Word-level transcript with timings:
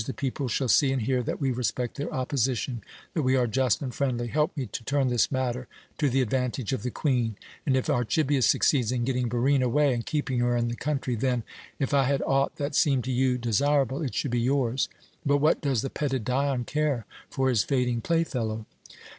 The 0.03 0.13
people 0.15 0.47
shall 0.47 0.67
see 0.67 0.91
and 0.91 1.03
hear 1.03 1.21
that 1.21 1.39
we 1.39 1.51
respect 1.51 1.95
their 1.95 2.11
opposition, 2.11 2.81
that 3.13 3.21
we 3.21 3.35
are 3.35 3.45
just 3.45 3.83
and 3.83 3.93
friendly. 3.93 4.29
Help 4.29 4.57
me 4.57 4.65
to 4.65 4.83
turn 4.83 5.09
this 5.09 5.31
matter 5.31 5.67
to 5.99 6.09
the 6.09 6.23
advantage 6.23 6.73
of 6.73 6.81
the 6.81 6.89
Queen, 6.89 7.35
and 7.67 7.77
if 7.77 7.87
Archibius 7.87 8.49
succeeds 8.49 8.91
in 8.91 9.03
getting 9.03 9.29
Barine 9.29 9.61
away 9.61 9.93
and 9.93 10.03
keeping 10.03 10.39
her 10.39 10.57
in 10.57 10.69
the 10.69 10.75
country, 10.75 11.13
then 11.13 11.43
if 11.77 11.93
I 11.93 12.05
had 12.05 12.23
aught 12.23 12.55
that 12.55 12.73
seemed 12.73 13.03
to 13.03 13.11
you 13.11 13.37
desirable 13.37 14.01
it 14.01 14.15
should 14.15 14.31
be 14.31 14.41
yours. 14.41 14.89
But 15.23 15.37
what 15.37 15.61
does 15.61 15.83
the 15.83 15.91
petted 15.91 16.25
Dion 16.25 16.63
care 16.65 17.05
for 17.29 17.49
his 17.49 17.61
fading 17.63 18.01
playfellow?" 18.01 18.65